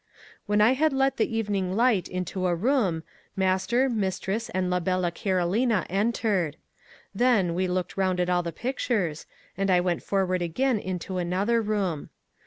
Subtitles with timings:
[0.47, 3.03] When I had let the evening light into a room,
[3.35, 6.57] master, mistress, and la bella Carolina, entered.
[7.13, 11.61] Then, we looked round at all the pictures, and I went forward again into another
[11.61, 12.09] room.